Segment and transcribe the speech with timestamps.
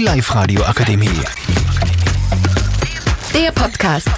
[0.00, 1.10] Die Live-Radio Akademie.
[3.34, 4.08] Der Podcast.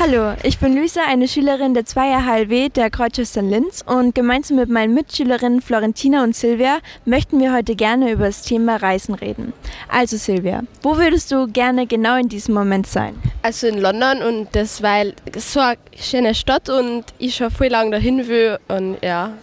[0.00, 4.68] Hallo, ich bin Luisa, eine Schülerin der 2er HLW der Kreuzschwestern Linz und gemeinsam mit
[4.68, 9.52] meinen Mitschülerinnen Florentina und Silvia möchten wir heute gerne über das Thema Reisen reden.
[9.88, 13.14] Also Silvia, wo würdest du gerne genau in diesem Moment sein?
[13.42, 17.92] Also in London und das weil so eine schöne Stadt und ich schon voll lange
[17.92, 19.34] dahin will und ja.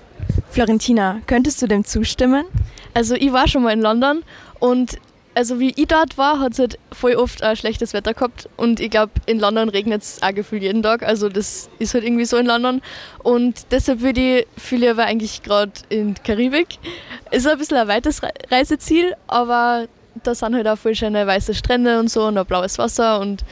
[0.51, 2.43] Florentina, könntest du dem zustimmen?
[2.93, 4.23] Also ich war schon mal in London
[4.59, 4.97] und
[5.35, 8.79] also wie ich dort war, hat es halt voll oft ein schlechtes Wetter gehabt und
[8.79, 12.25] ich glaube, in London regnet es auch gefühlt jeden Tag, also das ist halt irgendwie
[12.25, 12.81] so in London
[13.23, 16.79] und deshalb würde ich viel lieber eigentlich gerade in die Karibik.
[17.31, 19.85] Ist ein bisschen ein weites Re- Reiseziel, aber
[20.23, 23.45] da sind halt auch voll schöne weiße Strände und so und ein blaues Wasser und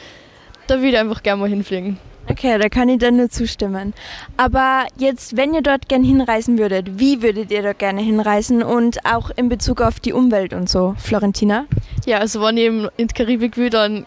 [0.66, 2.00] da würde ich einfach gerne mal hinfliegen.
[2.30, 3.94] Okay, da kann ich dir nur zustimmen.
[4.36, 9.06] Aber jetzt, wenn ihr dort gern hinreisen würdet, wie würdet ihr dort gerne hinreisen und
[9.06, 11.66] auch in Bezug auf die Umwelt und so, Florentina?
[12.06, 14.06] Ja, also wenn ich eben in die Karibik will, dann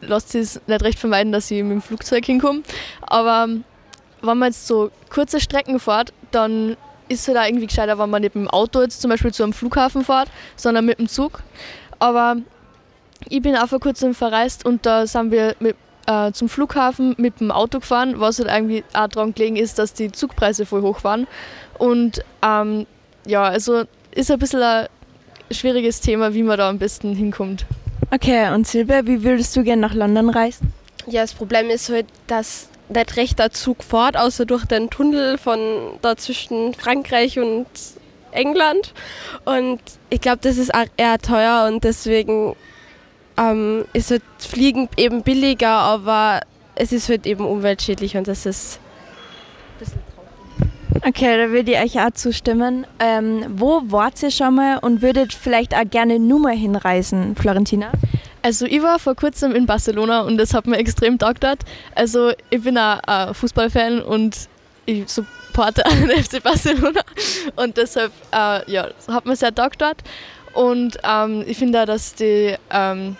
[0.00, 2.62] sich es nicht recht vermeiden, dass ich mit dem Flugzeug hinkomme.
[3.02, 3.64] Aber ähm,
[4.20, 6.76] wenn man jetzt so kurze Strecken fährt, dann
[7.08, 9.32] ist es halt auch irgendwie gescheiter, wenn man nicht mit dem Auto jetzt zum Beispiel
[9.32, 11.42] zu einem Flughafen fährt, sondern mit dem Zug.
[11.98, 12.36] Aber
[13.28, 17.40] ich bin auch vor kurzem verreist und da sind wir mit, äh, zum Flughafen mit
[17.40, 21.04] dem Auto gefahren, was halt irgendwie auch daran gelegen ist, dass die Zugpreise voll hoch
[21.04, 21.26] waren.
[21.78, 22.86] Und ähm,
[23.26, 24.88] ja, also ist ein bisschen ein
[25.50, 27.66] schwieriges Thema, wie man da am besten hinkommt.
[28.10, 30.72] Okay, und Silvia, wie würdest du gerne nach London reisen?
[31.06, 35.38] Ja, das Problem ist halt, dass nicht recht der Zug fährt, außer durch den Tunnel
[35.38, 35.58] von
[36.02, 37.66] da zwischen Frankreich und
[38.32, 38.92] England.
[39.44, 42.54] Und ich glaube, das ist auch eher teuer und deswegen
[43.38, 46.40] ähm, ist halt Fliegen eben billiger, aber
[46.74, 48.80] es ist halt eben umweltschädlich und das ist
[51.04, 52.86] Okay, da würde ich euch auch zustimmen.
[53.00, 57.90] Ähm, wo wart ihr schon mal und würdet vielleicht auch gerne nur mal hinreisen, Florentina?
[58.42, 61.60] Also ich war vor kurzem in Barcelona und das hat mir extrem taugt dort.
[61.94, 64.48] Also ich bin auch ein Fußballfan und
[64.86, 67.00] ich supporte den FC Barcelona
[67.56, 70.02] und deshalb äh, ja, hat mir sehr taugt dort.
[70.54, 73.16] Und ähm, ich finde auch, dass die ähm,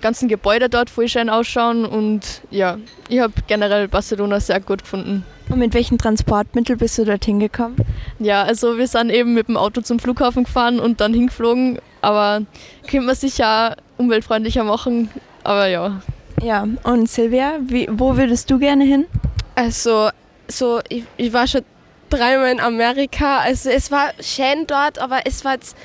[0.00, 5.24] ganzen Gebäude dort voll schön ausschauen und ja, ich habe generell Barcelona sehr gut gefunden.
[5.48, 7.76] Und mit welchem Transportmittel bist du dorthin gekommen?
[8.18, 12.42] Ja, also wir sind eben mit dem Auto zum Flughafen gefahren und dann hingeflogen, aber
[12.88, 15.08] könnte man sicher auch umweltfreundlicher machen,
[15.44, 16.00] aber ja.
[16.42, 19.06] Ja, und Silvia, wie, wo würdest du gerne hin?
[19.54, 20.10] Also,
[20.48, 21.62] so, ich, ich war schon
[22.10, 23.38] dreimal in Amerika.
[23.38, 25.76] Also, es war schön dort, aber es war jetzt,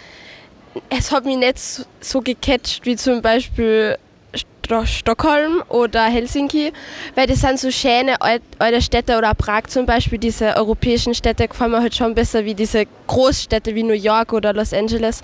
[0.89, 1.57] es hat mich nicht
[1.99, 3.97] so, gecatcht wie zum Beispiel
[4.33, 6.71] Sto Stockholm oder Helsinki,
[7.15, 11.47] weil das sind so schöne alt- alte Städte oder Prag zum Beispiel, diese europäischen Städte
[11.47, 15.21] gefallen mir halt schon besser wie diese Großstädte wie New York oder Los Angeles.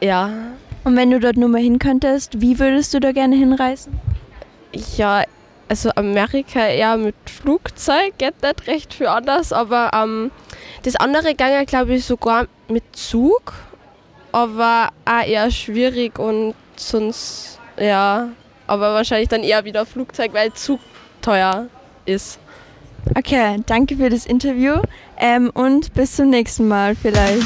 [0.00, 0.30] Ja,
[0.84, 4.00] Und wenn du dort nur mal hin könntest, wie würdest du da gerne hinreisen?
[4.96, 5.22] Ja,
[5.68, 10.30] also Amerika eher mit Flugzeug, geht nicht recht viel anders, aber ähm,
[10.82, 13.52] das andere ginge, glaube ich, sogar mit Zug,
[14.32, 18.28] aber auch eher schwierig und sonst, ja,
[18.66, 20.80] aber wahrscheinlich dann eher wieder Flugzeug, weil Zug
[21.20, 21.66] teuer
[22.06, 22.38] ist.
[23.16, 24.74] Okay, danke für das Interview
[25.18, 27.42] ähm, und bis zum nächsten Mal vielleicht.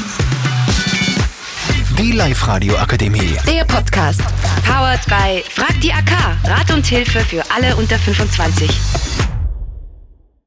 [1.97, 3.35] Die Live-Radio Akademie.
[3.47, 4.21] Der Podcast.
[4.63, 6.11] Powered by Frag die AK.
[6.43, 8.69] Rat und Hilfe für alle unter 25.